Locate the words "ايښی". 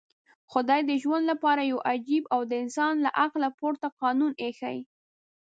4.43-4.77